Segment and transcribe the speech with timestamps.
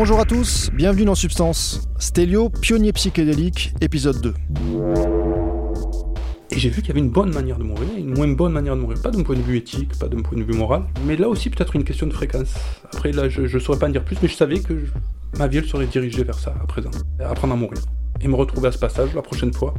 [0.00, 1.86] Bonjour à tous, bienvenue dans Substance.
[1.98, 4.34] Stélio, pionnier psychédélique, épisode 2.
[6.52, 8.76] Et j'ai vu qu'il y avait une bonne manière de mourir une moins bonne manière
[8.76, 8.98] de mourir.
[9.02, 11.50] Pas d'un point de vue éthique, pas d'un point de vue moral, mais là aussi
[11.50, 12.54] peut-être une question de fréquence.
[12.94, 14.72] Après, là, je ne saurais pas en dire plus, mais je savais que
[15.38, 16.90] ma vie, elle serait dirigée vers ça à présent.
[17.18, 17.82] Apprendre à mourir.
[18.22, 19.74] Et me retrouver à ce passage la prochaine fois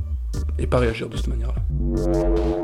[0.60, 2.61] et pas réagir de cette manière-là.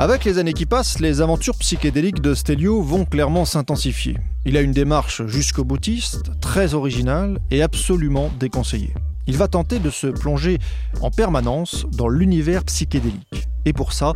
[0.00, 4.16] Avec les années qui passent, les aventures psychédéliques de Stelio vont clairement s'intensifier.
[4.46, 8.94] Il a une démarche jusqu'au boutiste, très originale et absolument déconseillée.
[9.26, 10.58] Il va tenter de se plonger
[11.02, 13.46] en permanence dans l'univers psychédélique.
[13.66, 14.14] Et pour ça,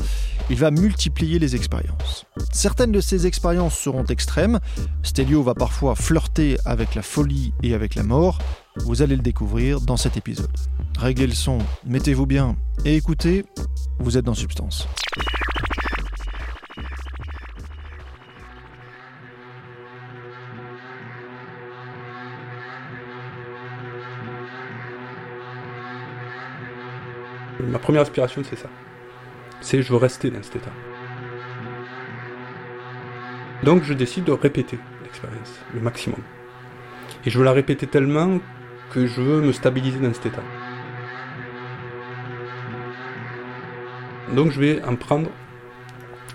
[0.49, 2.25] il va multiplier les expériences.
[2.51, 4.61] Certaines de ces expériences seront extrêmes.
[5.03, 8.39] Stelio va parfois flirter avec la folie et avec la mort.
[8.87, 10.49] Vous allez le découvrir dans cet épisode.
[10.99, 13.45] Réglez le son, mettez-vous bien et écoutez,
[13.99, 14.89] vous êtes dans Substance.
[27.69, 28.69] Ma première aspiration, c'est ça.
[29.61, 30.73] C'est je veux rester dans cet état.
[33.63, 36.21] Donc je décide de répéter l'expérience, le maximum.
[37.25, 38.41] Et je veux la répéter tellement
[38.93, 40.43] que je veux me stabiliser dans cet état.
[44.35, 45.31] Donc je vais en prendre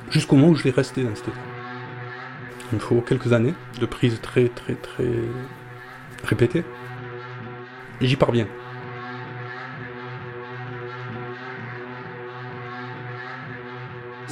[0.10, 1.38] jusqu'au moment où je vais rester dans cet état.
[2.72, 5.10] Il me faut quelques années de prise très très très
[6.24, 6.64] répétée.
[8.02, 8.48] J'y parviens.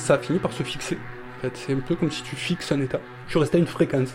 [0.08, 0.98] Ça finit par se fixer.
[1.54, 3.02] C'est un peu comme si tu fixes un état.
[3.28, 4.14] Je reste à une fréquence.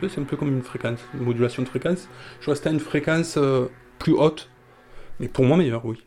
[0.00, 2.08] C'est un peu comme une fréquence, une modulation de fréquence.
[2.40, 3.66] Je reste à une fréquence euh,
[3.98, 4.48] plus haute,
[5.20, 6.02] mais pour moi meilleure, oui.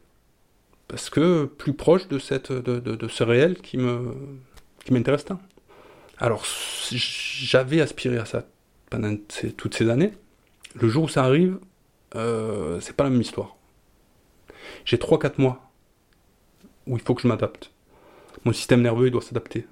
[0.87, 4.15] Parce que plus proche de, cette, de, ce réel qui me
[4.83, 5.25] qui m'intéresse.
[6.17, 6.43] Alors,
[6.89, 8.47] j'avais aspiré à ça
[8.89, 9.15] pendant
[9.57, 10.13] toutes ces années.
[10.73, 11.59] Le jour où ça arrive,
[12.15, 13.57] euh, c'est pas la même histoire.
[14.85, 15.71] J'ai 3-4 mois
[16.87, 17.71] où il faut que je m'adapte
[18.45, 19.65] mon système nerveux doit s'adapter.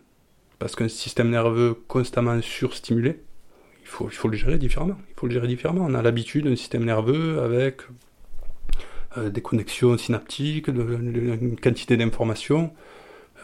[0.59, 3.19] Parce qu'un système nerveux constamment surstimulé,
[3.81, 4.97] il faut, il faut le gérer différemment.
[5.09, 5.85] Il faut le gérer différemment.
[5.88, 7.81] On a l'habitude d'un système nerveux avec
[9.17, 12.73] euh, des connexions synaptiques, une quantité d'informations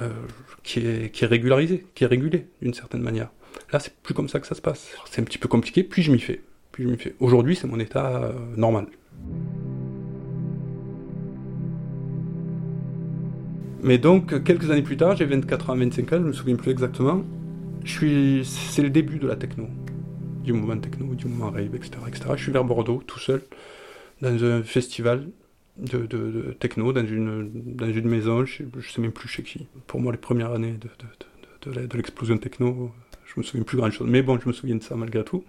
[0.02, 0.09] euh,
[0.63, 3.29] qui, est, qui est régularisée, qui est régulée d'une certaine manière.
[3.72, 4.90] Là, c'est plus comme ça que ça se passe.
[5.09, 6.41] C'est un petit peu compliqué, puis je m'y fais.
[6.72, 7.16] Puis je m'y fais.
[7.19, 8.88] Aujourd'hui, c'est mon état euh, normal.
[13.83, 16.71] Mais donc, quelques années plus tard, j'ai 24 ans, 25 ans, je me souviens plus
[16.71, 17.21] exactement.
[17.83, 19.67] Suis, c'est le début de la techno,
[20.41, 22.29] du mouvement techno, du mouvement rave, etc., etc.
[22.38, 23.41] Je suis vers Bordeaux, tout seul,
[24.22, 25.27] dans un festival
[25.77, 29.67] de, de, techno, dans une, dans une maison, je, ne sais même plus chez qui.
[29.85, 30.79] Pour moi, les premières années
[31.66, 32.89] de, de l'explosion techno,
[33.25, 34.07] je me souviens plus grand chose.
[34.09, 35.43] Mais bon, je me souviens de ça malgré tout.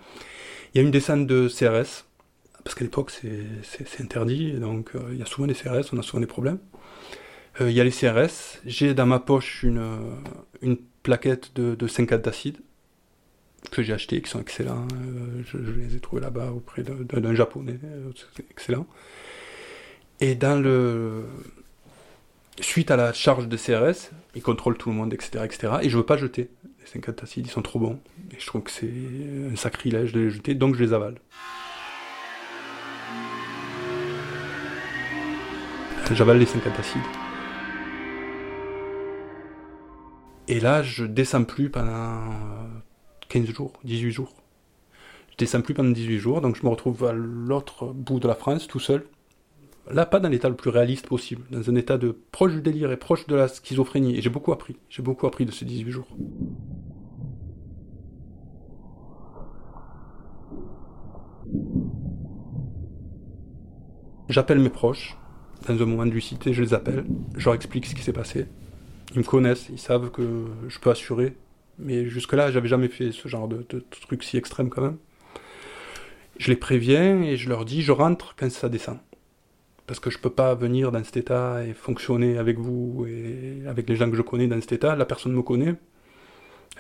[0.75, 2.05] Il y a une descente de CRS,
[2.65, 6.03] parce qu'à l'époque, c'est interdit, donc euh, il y a souvent des CRS, on a
[6.03, 6.59] souvent des problèmes.
[7.61, 8.59] Euh, il y a les CRS.
[8.67, 10.17] J'ai dans ma poche une, euh,
[10.63, 12.59] une plaquette de, de 50 d'acide
[13.71, 14.87] que j'ai acheté, qui sont excellents.
[14.95, 17.79] Euh, je, les ai trouvés là-bas auprès d'un japonais,
[18.51, 18.87] excellent.
[20.21, 21.25] Et dans le
[22.61, 25.75] suite à la charge de CRS, ils contrôlent tout le monde, etc., etc.
[25.83, 27.99] Et je veux pas jeter les 50 acides, ils sont trop bons.
[28.33, 28.93] Et je trouve que c'est
[29.53, 31.17] un sacrilège de les jeter, donc je les avale.
[36.13, 37.24] J'avale les 50 acides.
[40.47, 42.21] Et là, je descends plus pendant
[43.29, 44.35] 15 jours, 18 jours.
[45.31, 48.35] Je descends plus pendant 18 jours, donc je me retrouve à l'autre bout de la
[48.35, 49.07] France, tout seul.
[49.91, 52.93] Là, pas dans l'état le plus réaliste possible, dans un état de proche du délire
[52.93, 54.17] et proche de la schizophrénie.
[54.17, 54.77] Et j'ai beaucoup appris.
[54.91, 56.09] J'ai beaucoup appris de ces 18 jours.
[64.29, 65.17] J'appelle mes proches.
[65.67, 67.07] Dans un moment de lucidité, je les appelle.
[67.37, 68.47] Je leur explique ce qui s'est passé
[69.15, 71.35] ils me connaissent, ils savent que je peux assurer.
[71.79, 74.99] Mais jusque-là, j'avais jamais fait ce genre de, truc si extrême quand même.
[76.39, 78.99] Je les préviens et je leur dis je rentre quand ça descend.
[79.87, 83.89] Parce que je peux pas venir dans cet état et fonctionner avec vous et avec
[83.89, 84.97] les gens que je connais dans cet état.
[84.97, 85.75] La personne me connaît.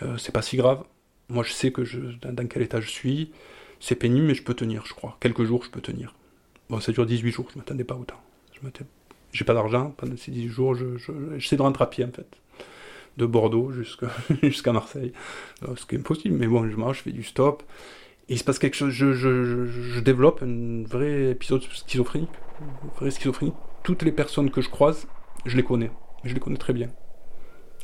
[0.02, 0.84] Euh, c'est pas si grave.
[1.28, 3.32] Moi, je sais que je, dans, quel état je suis.
[3.78, 5.16] C'est pénible, mais je peux tenir, je crois.
[5.20, 6.14] Quelques jours, je peux tenir.
[6.70, 8.20] Bon, ça dure 18 jours, je m'attendais pas autant.
[8.52, 8.66] Je
[9.34, 10.86] j'ai pas d'argent pendant ces 10 jours, je,
[11.36, 12.26] j'essaie de rentrer à pied en fait.
[13.16, 14.08] De Bordeaux jusqu'à,
[14.42, 15.12] jusqu'à Marseille.
[15.64, 17.62] Euh, ce qui est impossible, mais bon, je marche, je fais du stop.
[18.28, 22.31] Et il se passe quelque chose, je, je, je développe un vrai épisode schizophrénique.
[22.60, 23.52] Une vraie schizophrénie.
[23.82, 25.06] Toutes les personnes que je croise,
[25.44, 25.90] je les connais.
[26.22, 26.88] Je les connais très bien.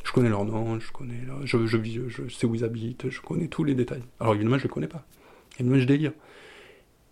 [0.03, 1.77] Je connais leur nom, je connais je, je,
[2.07, 4.03] je sais où ils habitent, je connais tous les détails.
[4.19, 5.05] Alors évidemment, je les connais pas.
[5.59, 6.13] Évidemment, je délire.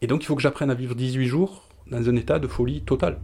[0.01, 2.81] Et donc il faut que j'apprenne à vivre 18 jours dans un état de folie
[2.81, 3.19] totale.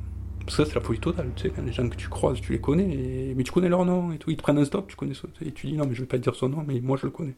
[0.45, 1.31] Parce que ça, c'est la folie totale.
[1.36, 4.12] Tu sais, les gens que tu croises, tu les connais, mais tu connais leur nom
[4.12, 4.30] et tout.
[4.30, 5.27] Ils te prennent un stop, tu connais ça.
[5.44, 7.06] Et tu dis non, mais je vais pas te dire son nom, mais moi je
[7.07, 7.36] le connais.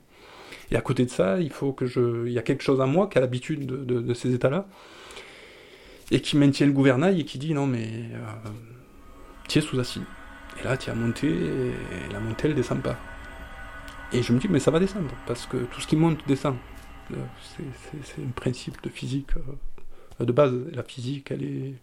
[0.72, 2.28] Et à côté de ça, il faut que je.
[2.28, 4.68] Il y a quelque chose en moi qui a l'habitude de, ces états-là.
[6.12, 7.88] Et qui maintient le gouvernail et qui dit non, mais.
[8.14, 8.50] Euh,
[9.48, 10.04] tu es sous acide.
[10.60, 12.98] Et là, tu as monté, et la montée, elle descend pas.
[14.12, 16.56] Et je me dis, mais ça va descendre, parce que tout ce qui monte descend.
[17.12, 17.16] Euh,
[18.04, 19.30] c'est un principe de physique.
[19.38, 21.74] Euh, de base, la physique, elle est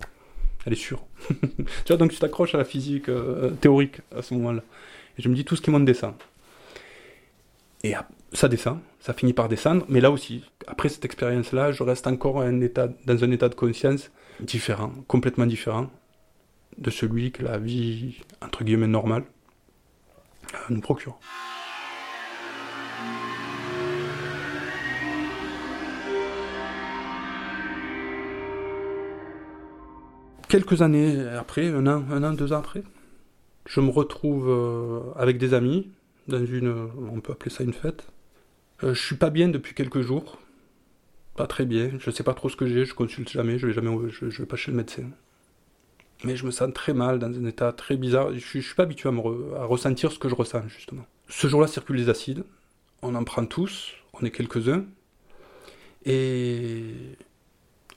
[0.65, 1.05] elle est sûre.
[1.31, 4.63] tu vois, donc tu t'accroches à la physique euh, théorique à ce moment-là.
[5.19, 6.15] Et je me dis, tout ce qui monte descend.
[7.83, 7.95] Et
[8.33, 12.41] ça descend, ça finit par descendre, mais là aussi, après cette expérience-là, je reste encore
[12.41, 15.91] un état, dans un état de conscience différent, complètement différent
[16.79, 19.25] de celui que la vie, entre guillemets, normale
[20.55, 21.19] euh, nous procure.
[30.55, 32.85] Quelques années après, un an, un an, deux ans après,
[33.67, 35.91] je me retrouve euh, avec des amis
[36.29, 36.73] dans une,
[37.13, 38.07] on peut appeler ça une fête.
[38.85, 40.39] Euh, je suis pas bien depuis quelques jours,
[41.35, 41.91] pas très bien.
[41.99, 44.47] Je sais pas trop ce que j'ai, je consulte jamais, je vais jamais, je, vais
[44.47, 45.03] pas chez le médecin.
[46.23, 48.33] Mais je me sens très mal, dans un état très bizarre.
[48.33, 49.13] Je, je suis pas habitué à,
[49.61, 51.05] à ressentir ce que je ressens justement.
[51.29, 52.45] Ce jour-là circulent les acides,
[53.03, 54.85] on en prend tous, on est quelques-uns,
[56.05, 56.95] et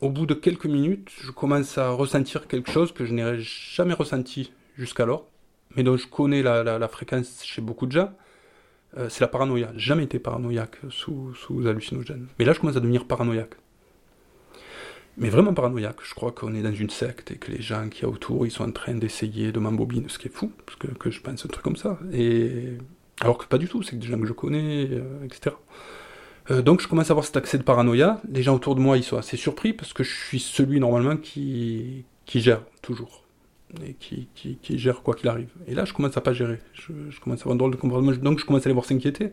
[0.01, 3.93] au bout de quelques minutes, je commence à ressentir quelque chose que je n'ai jamais
[3.93, 5.27] ressenti jusqu'alors,
[5.75, 8.13] mais dont je connais la, fréquence chez beaucoup de gens.
[8.97, 9.71] Euh, c'est la paranoïa.
[9.75, 12.27] Jamais été paranoïaque sous, sous hallucinogène.
[12.39, 13.55] Mais là, je commence à devenir paranoïaque.
[15.17, 15.97] Mais vraiment paranoïaque.
[16.03, 18.45] Je crois qu'on est dans une secte et que les gens qui y a autour,
[18.45, 21.43] ils sont en train d'essayer de m'embobiner, ce qui est fou, parce que, je pense
[21.43, 21.99] un truc comme ça.
[22.13, 22.77] Et
[23.19, 25.55] alors que pas du tout, c'est des gens que je connais, euh, etc.
[26.51, 28.21] Euh, donc je commence à avoir cet accès de paranoïa.
[28.29, 31.17] Les gens autour de moi, ils sont assez surpris parce que je suis celui normalement
[31.17, 33.23] qui, qui gère toujours.
[33.85, 35.49] Et qui, qui, gère quoi qu'il arrive.
[35.67, 36.59] Et là, je commence à pas gérer.
[36.73, 38.13] Je, commence à avoir un drôle de comportement.
[38.13, 39.31] Donc je commence à les voir s'inquiéter.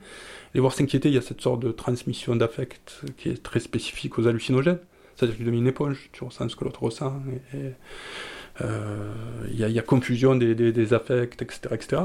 [0.54, 4.18] Les voir s'inquiéter, il y a cette sorte de transmission d'affect qui est très spécifique
[4.18, 4.80] aux hallucinogènes.
[5.14, 7.22] C'est-à-dire que tu deviens une éponge, tu ressens ce que l'autre ressent.
[8.60, 9.12] Euh,
[9.52, 12.02] il y, a, confusion des, des, des affects, etc., etc.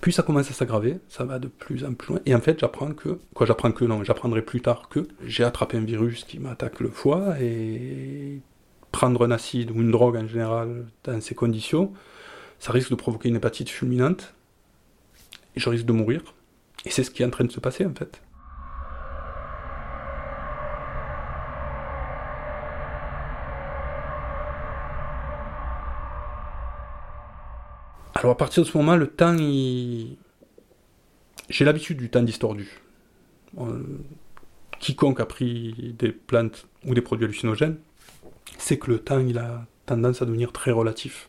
[0.00, 2.20] Puis ça commence à s'aggraver, ça va de plus en plus loin.
[2.26, 5.76] Et en fait, j'apprends que, quoi, j'apprends que non, j'apprendrai plus tard que j'ai attrapé
[5.76, 8.40] un virus qui m'attaque le foie et
[8.90, 11.92] prendre un acide ou une drogue en général dans ces conditions,
[12.58, 14.34] ça risque de provoquer une hépatite fulminante
[15.56, 16.22] et je risque de mourir.
[16.84, 18.20] Et c'est ce qui est en train de se passer en fait.
[28.22, 29.36] Alors à partir de ce moment, le temps,
[31.48, 32.80] j'ai l'habitude du temps distordu.
[33.58, 33.82] Euh,
[34.78, 37.76] quiconque a pris des plantes ou des produits hallucinogènes
[38.58, 41.28] c'est que le temps, il a tendance à devenir très relatif,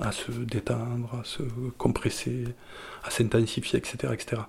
[0.00, 1.42] à se détendre, à se
[1.76, 2.44] compresser,
[3.02, 4.42] à s'intensifier, etc., etc.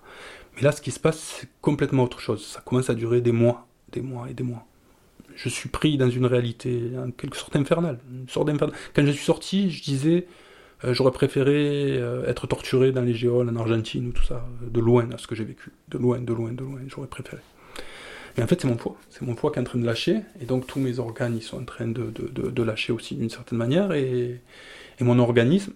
[0.55, 2.46] Mais là, ce qui se passe, c'est complètement autre chose.
[2.46, 4.65] Ça commence à durer des mois, des mois et des mois.
[5.36, 8.77] Je suis pris dans une réalité en quelque sorte infernale, une sorte d'infernale.
[8.94, 10.27] Quand je suis sorti, je disais,
[10.94, 15.10] j'aurais préféré euh, être torturé dans les géoles en Argentine ou tout ça, de loin
[15.12, 15.72] à ce que j'ai vécu.
[15.89, 17.42] De loin, de loin, de loin, j'aurais préféré.
[18.38, 18.98] Mais en fait, c'est mon foie.
[19.10, 21.42] C'est mon foie qui est en train de lâcher, et donc tous mes organes, ils
[21.42, 24.42] sont en train de, de, de, lâcher aussi d'une certaine manière, et,
[25.00, 25.74] mon organisme,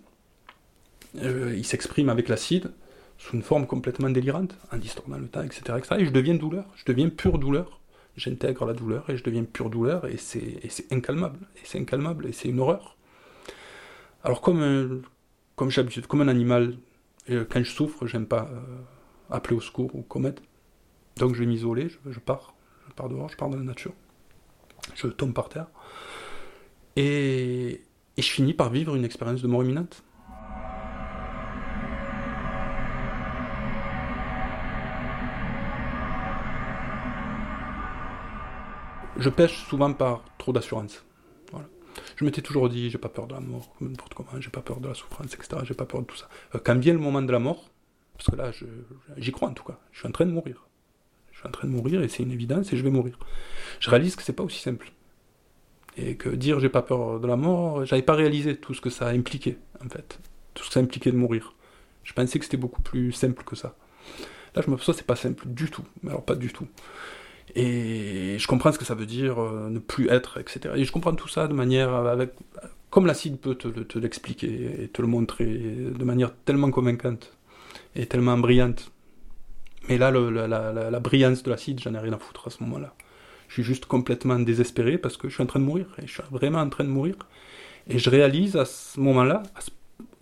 [1.24, 2.72] euh, il s'exprime avec l'acide
[3.18, 5.96] sous une forme complètement délirante, en distordant le temps, etc., etc.
[6.00, 7.80] Et je deviens douleur, je deviens pure douleur.
[8.16, 12.34] J'intègre la douleur et je deviens pure douleur, et c'est incalmable, et c'est incalmable, et
[12.34, 12.98] c'est une horreur.
[14.24, 15.02] Alors comme, euh,
[15.56, 15.70] comme
[16.08, 16.78] comme un animal,
[17.30, 18.60] euh, quand je souffre, j'aime pas euh,
[19.30, 20.42] appeler au secours ou commettre.
[21.18, 22.54] Donc je vais m'isoler, je, pars,
[22.90, 23.94] je pars dehors, je pars dans la nature.
[24.96, 25.68] Je tombe par terre.
[26.96, 27.82] Et,
[28.18, 30.04] et je finis par vivre une expérience de mort imminente.
[39.18, 41.04] Je pêche souvent par trop d'assurance
[42.16, 44.80] je m'étais toujours dit, j'ai pas peur de la mort, n'importe comment, j'ai pas peur
[44.80, 45.62] de la souffrance, etc.
[45.64, 46.30] J'ai pas peur de tout ça.
[46.56, 47.70] Euh, quand vient le moment de la mort,
[48.18, 48.52] parce que là,
[49.18, 50.68] j'y crois en tout cas, je suis en train de mourir.
[51.32, 53.18] Je suis en train de mourir et c'est une évidence et je vais mourir.
[53.80, 54.92] Je réalise que c'est pas aussi simple.
[55.96, 58.90] Et que dire j'ai pas peur de la mort, j'avais pas réalisé tout ce que
[58.90, 60.20] ça a impliqué, en fait.
[60.54, 61.56] Tout ce que ça impliquait de mourir.
[62.04, 63.76] Je pensais que c'était beaucoup plus simple que ça.
[64.56, 65.84] Là, je me que c'est pas simple du tout.
[66.08, 66.68] Alors, pas du tout.
[67.56, 70.76] Et je comprends ce que ça veut dire euh, ne plus être, etc.
[70.78, 72.32] Et je comprends tout ça de manière avec,
[72.90, 77.36] comme l'acide peut te, l'expliquer et te le montrer de manière tellement convaincante
[77.96, 78.92] et tellement brillante.
[79.88, 82.94] Mais là, la, la, brillance de l'acide, j'en ai rien à foutre à ce moment-là.
[83.48, 85.88] Je suis juste complètement désespéré parce que je suis en train de mourir.
[85.98, 87.16] Et je suis vraiment en train de mourir.
[87.88, 89.42] Et je réalise à ce moment-là,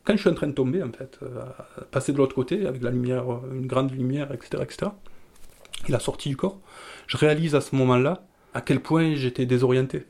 [0.05, 1.43] quand je suis en train de tomber, en fait, euh,
[1.91, 4.91] passer de l'autre côté avec la lumière, une grande lumière, etc., etc.,
[5.87, 6.59] et la sortie du corps,
[7.07, 10.05] je réalise à ce moment-là à quel point j'étais désorienté.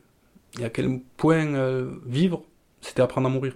[0.59, 2.43] Et à quel point euh, vivre,
[2.81, 3.53] c'était apprendre à mourir.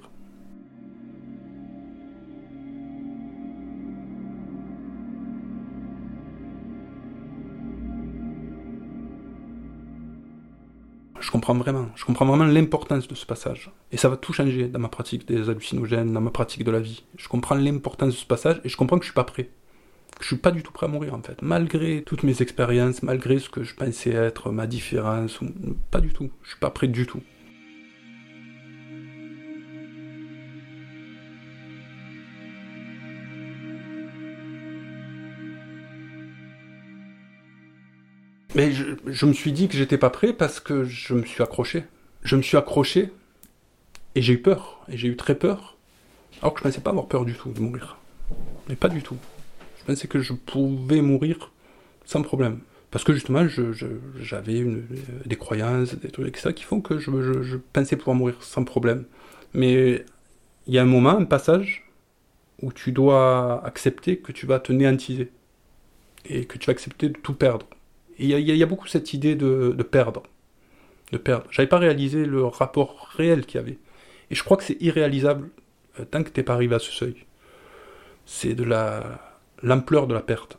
[11.32, 11.88] je comprends vraiment.
[11.96, 13.72] Je comprends vraiment l'importance de ce passage.
[13.94, 16.82] Et ça va tout changer dans ma pratique des hallucinogènes, dans ma pratique de la
[16.82, 17.06] vie.
[17.18, 19.50] Je comprends l'importance de ce passage et je comprends que je suis pas prêt.
[20.22, 21.42] Je suis pas du tout prêt à mourir en fait.
[21.42, 25.40] Malgré toutes mes expériences, malgré ce que je pensais être, ma différence,
[25.90, 26.30] pas du tout.
[26.44, 27.22] Je suis pas prêt du tout.
[38.54, 41.86] Mais je, me suis dit que j'étais pas prêt parce que je me suis accroché.
[42.22, 43.10] Je me suis accroché
[44.14, 44.82] et j'ai eu peur.
[44.90, 45.78] Et j'ai eu très peur.
[46.42, 47.98] Alors que je pensais pas avoir peur du tout de mourir.
[48.68, 49.18] Mais pas du tout.
[49.82, 51.52] Je pensais que je pouvais mourir
[52.06, 52.60] sans problème.
[52.92, 53.48] Parce que justement,
[54.20, 54.66] j'avais
[55.26, 59.06] des croyances, des trucs, ça qui font que je, pensais pouvoir mourir sans problème.
[59.54, 60.06] Mais
[60.68, 61.90] il y a un moment, un passage,
[62.62, 65.32] où tu dois accepter que tu vas te néantiser.
[66.26, 67.66] Et que tu vas accepter de tout perdre.
[68.20, 70.24] Il y, a beaucoup cette idée de, perdre.
[71.12, 71.48] De perdre.
[71.50, 73.80] J'avais pas réalisé le rapport réel qu'il y avait.
[74.30, 75.50] Et je crois que c'est irréalisable
[76.00, 77.16] euh, tant que t'es pas arrivé à ce seuil.
[78.26, 79.31] C'est de la
[79.64, 80.58] l'ampleur de la perte.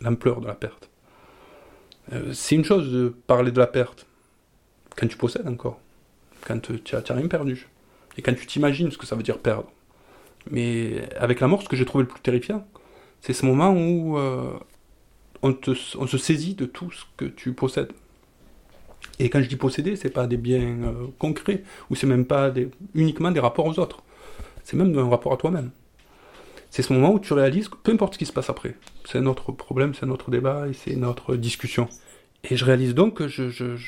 [0.00, 0.90] L'ampleur de la perte.
[2.12, 4.06] Euh, c'est une chose de parler de la perte
[4.96, 5.78] quand tu possèdes encore,
[6.46, 7.68] quand tu n'as rien perdu,
[8.16, 9.70] et quand tu t'imagines ce que ça veut dire perdre.
[10.50, 12.66] Mais avec la mort, ce que j'ai trouvé le plus terrifiant,
[13.20, 14.52] c'est ce moment où euh,
[15.42, 15.54] on,
[16.06, 17.92] se saisit de tout ce que tu possèdes.
[19.18, 22.52] Et quand je dis posséder, c'est pas des biens euh, concrets, ou c'est même pas
[22.94, 24.02] uniquement des rapports aux autres.
[24.64, 25.70] C'est même un rapport à toi-même.
[26.76, 29.16] C'est ce moment où tu réalises que peu importe ce qui se passe après, c'est
[29.16, 31.88] un autre problème, c'est un autre débat, et c'est notre discussion.
[32.44, 33.78] Et je réalise donc que je,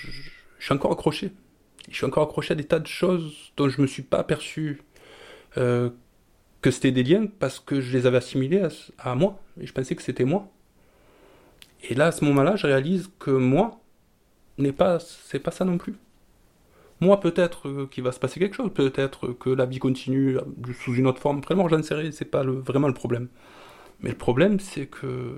[0.58, 1.32] suis encore accroché.
[1.90, 4.80] Je suis encore accroché à des tas de choses dont je me suis pas aperçu
[5.58, 5.90] euh,
[6.62, 8.66] que c'était des liens parce que je les avais assimilés
[8.98, 9.38] à moi.
[9.60, 10.50] Et je pensais que c'était moi.
[11.90, 13.82] Et là, à ce moment-là, je réalise que moi,
[14.56, 15.94] n'est pas, c'est pas ça non plus.
[17.00, 20.36] Moi, peut-être qu'il va se passer quelque chose, peut-être que la vie continue
[20.82, 21.40] sous une autre forme.
[21.40, 23.28] Vraiment, j'en sais rien, c'est pas vraiment le problème.
[24.00, 25.34] Mais le problème, c'est que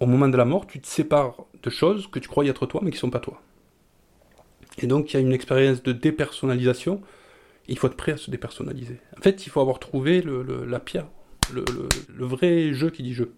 [0.00, 2.80] au moment de la mort, tu te sépares de choses que tu croyais être toi,
[2.84, 3.40] mais qui sont pas toi.
[4.80, 7.02] Et donc, il y a une expérience de dépersonnalisation.
[7.66, 8.98] il faut être prêt à se dépersonnaliser.
[9.18, 11.06] En fait, il faut avoir trouvé la pierre,
[11.52, 13.32] le, vrai jeu qui dit jeu.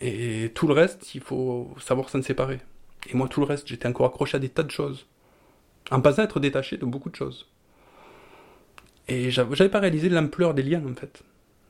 [0.00, 2.60] Et tout le reste, il faut savoir s'en séparer.
[3.10, 5.06] Et moi, tout le reste, j'étais encore accroché à des tas de choses.
[5.90, 7.46] En passant à être détaché de beaucoup de choses.
[9.08, 11.22] Et j'avais pas réalisé l'ampleur des liens, en fait.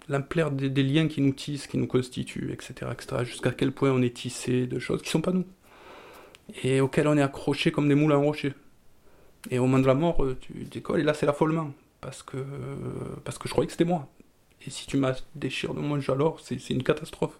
[0.08, 2.90] L'ampleur des, liens qui nous tissent, qui nous constituent, etc..
[3.22, 5.46] Jusqu'à quel point on est tissé de choses qui sont pas nous.
[6.62, 8.54] Et auxquelles on est accroché comme des moules à un rocher.
[9.50, 11.72] Et au moment de la mort, tu décolles, et là, c'est l'affolement.
[12.00, 12.38] Parce que,
[13.24, 14.08] parce que je croyais que c'était moi.
[14.66, 17.38] Et si tu m'as déchiré de mon alors, c'est une catastrophe.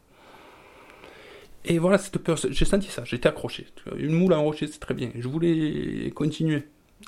[1.65, 3.67] Et voilà cette peur, j'ai senti ça, j'étais accroché.
[3.97, 5.11] Une moule à un rocher, c'est très bien.
[5.15, 6.65] Je voulais continuer.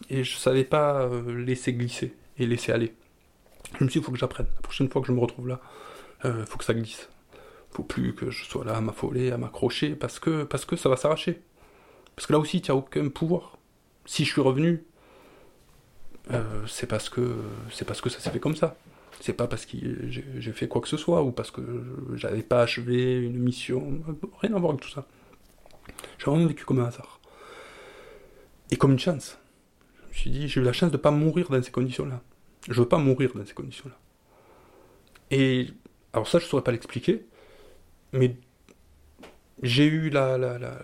[0.09, 2.95] Et je savais pas euh, laisser glisser et laisser aller.
[3.79, 4.47] Je me suis dit, il faut que j'apprenne.
[4.55, 5.61] La prochaine fois que je me retrouve là,
[6.25, 7.09] il euh, faut que ça glisse.
[7.71, 10.89] faut plus que je sois là à m'affoler, à m'accrocher, parce que, parce que ça
[10.89, 11.41] va s'arracher.
[12.17, 13.59] Parce que là aussi, tu n'as aucun pouvoir.
[14.07, 14.85] Si je suis revenu,
[16.33, 17.37] euh, c'est parce que
[17.71, 18.77] c'est parce que ça s'est fait comme ça.
[19.21, 19.77] C'est pas parce que
[20.09, 21.61] j'ai fait quoi que ce soit ou parce que
[22.15, 24.01] j'avais pas achevé une mission.
[24.41, 25.07] Rien à voir avec tout ça.
[26.19, 27.21] J'ai vraiment vécu comme un hasard.
[28.71, 29.39] Et comme une chance.
[30.05, 32.23] Je me suis dit, j'ai eu la chance de pas mourir dans ces conditions-là.
[32.69, 33.97] Je veux pas mourir dans ces conditions-là.
[35.31, 35.69] Et
[36.15, 37.27] alors ça, je saurais pas l'expliquer,
[38.13, 38.37] mais
[39.63, 40.79] j'ai eu la, la, la,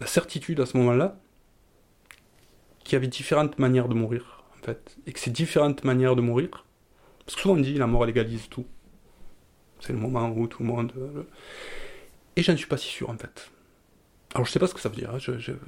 [0.00, 1.18] la, certitude à ce moment-là
[2.84, 6.22] qu'il y avait différentes manières de mourir, en fait, et que ces différentes manières de
[6.22, 6.64] mourir
[7.28, 8.64] parce que souvent on dit la mort légalise tout.
[9.80, 10.90] C'est le moment où tout le monde.
[10.96, 11.24] Euh,
[12.36, 13.50] et je ne suis pas si sûr en fait.
[14.32, 15.18] Alors je sais pas ce que ça veut dire, hein,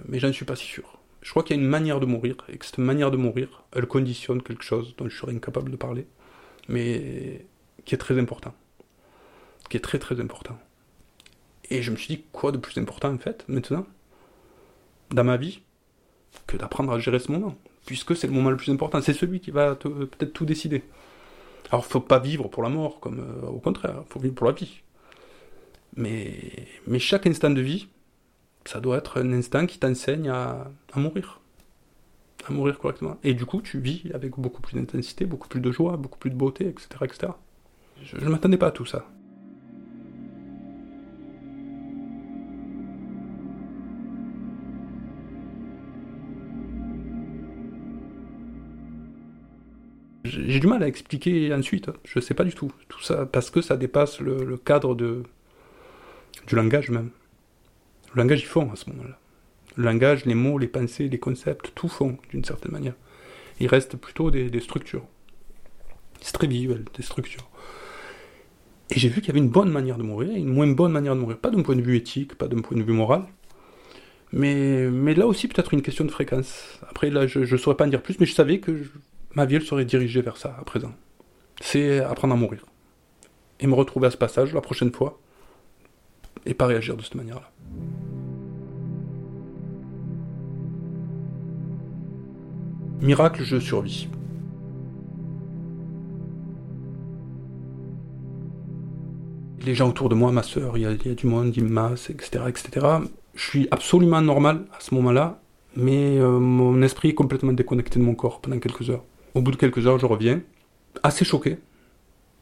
[0.09, 0.99] mais je ne suis pas si sûr.
[1.21, 3.65] Je crois qu'il y a une manière de mourir, et que cette manière de mourir,
[3.73, 6.07] elle conditionne quelque chose dont je serais incapable de parler,
[6.67, 7.45] mais
[7.85, 8.55] qui est très important.
[9.69, 10.59] Qui est très très important.
[11.69, 13.87] Et je me suis dit, quoi de plus important en fait, maintenant,
[15.11, 15.61] dans ma vie,
[16.47, 19.41] que d'apprendre à gérer ce moment, puisque c'est le moment le plus important, c'est celui
[19.41, 20.85] qui va peut-être tout décider.
[21.71, 24.53] Alors, faut pas vivre pour la mort, comme euh, au contraire, faut vivre pour la
[24.53, 24.83] vie.
[25.97, 26.67] Mais,
[26.99, 27.89] chaque instant de vie,
[28.67, 31.41] Ça doit être un instinct qui t'enseigne à, mourir.
[32.47, 33.17] À mourir correctement.
[33.25, 36.31] Et du coup, tu vis avec beaucoup plus d'intensité, beaucoup plus de joie, beaucoup plus
[36.31, 36.89] de beauté, etc.
[37.03, 37.33] etc.
[38.03, 39.07] Je ne m'attendais pas à tout ça.
[50.31, 51.91] J'ai du mal à expliquer ensuite.
[52.05, 52.73] Je sais pas du tout.
[52.89, 55.23] Tout ça parce que ça dépasse le, cadre de,
[56.47, 57.11] du langage même.
[58.15, 59.19] Le langage, il fond à ce moment-là.
[59.77, 62.95] Le langage, les mots, les pensées, les concepts, tout font d'une certaine manière.
[63.61, 65.05] Il reste plutôt des, des structures.
[66.21, 67.49] C'est très visuel, des structures.
[68.91, 70.93] Et j'ai vu qu'il y avait une bonne manière de mourir et une moins bonne
[70.93, 71.39] manière de mourir.
[71.39, 73.25] Pas d'un point de vue éthique, pas d'un point de vue moral.
[74.33, 76.79] Mais, mais là aussi, peut-être une question de fréquence.
[76.89, 78.85] Après, là, je ne saurais pas en dire plus, mais je savais que
[79.35, 80.93] ma vie, elle serait dirigée vers ça à présent.
[81.61, 82.65] C'est apprendre à mourir.
[83.61, 85.21] Et me retrouver à ce passage la prochaine fois.
[86.47, 87.51] Et pas réagir de cette manière-là.
[93.01, 94.09] Miracle, je survis.
[99.65, 102.45] Les gens autour de moi, ma soeur, il y, a du monde, ils me etc.,
[102.49, 102.87] etc.
[103.35, 105.41] Je suis absolument normal à ce moment-là,
[105.77, 109.05] mais euh, mon esprit est complètement déconnecté de mon corps pendant quelques heures.
[109.35, 110.41] Au bout de quelques heures, je reviens,
[111.03, 111.59] assez choqué,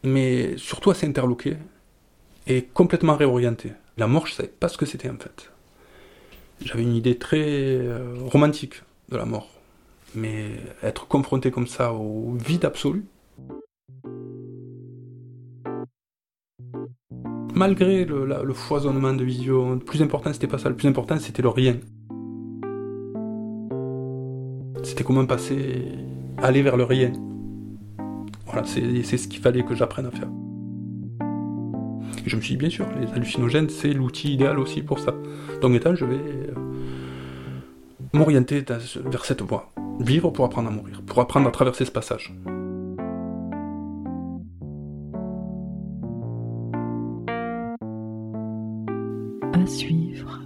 [0.02, 1.56] mais surtout assez interloqué
[2.46, 3.72] et complètement réorienté.
[3.98, 5.50] La mort, je savais pas ce que c'était en fait.
[6.64, 9.50] J'avais une idée très euh, romantique de la mort,
[10.14, 10.52] mais
[10.82, 13.04] être confronté comme ça au vide absolu.
[17.54, 21.42] Malgré le, foisonnement de vision, le plus important c'était pas ça, le plus important c'était
[21.42, 21.76] le rien.
[24.84, 25.82] C'était comment passer
[26.42, 27.12] aller vers le rien.
[28.46, 30.28] Voilà, c'est ce qu'il fallait que j'apprenne à faire.
[32.26, 35.14] je me suis dit, bien sûr, les hallucinogènes, c'est l'outil idéal aussi pour ça.
[35.60, 36.54] Donc, étant, je vais euh,
[38.12, 38.64] m'orienter
[39.04, 39.70] vers cette voie.
[40.00, 42.34] Vivre pour apprendre à mourir, pour apprendre à traverser ce passage.
[49.52, 50.40] À suivre.